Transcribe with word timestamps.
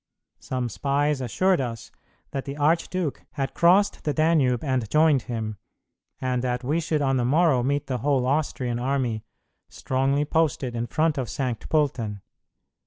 Some 0.39 0.67
spies 0.67 1.21
assured 1.21 1.61
us 1.61 1.91
that 2.31 2.45
the 2.45 2.57
archduke 2.57 3.23
had 3.33 3.53
crossed 3.53 4.03
the 4.03 4.15
Danube 4.15 4.63
and 4.63 4.89
joined 4.89 5.21
him, 5.21 5.57
and 6.19 6.41
that 6.43 6.63
we 6.63 6.79
should 6.79 7.03
on 7.03 7.17
the 7.17 7.23
morrow 7.23 7.61
meet 7.61 7.85
the 7.85 7.99
whole 7.99 8.25
Austrian 8.25 8.79
army, 8.79 9.23
strongly 9.69 10.25
posted 10.25 10.75
in 10.75 10.87
front 10.87 11.19
of 11.19 11.29
Saint 11.29 11.69
Pölten. 11.69 12.21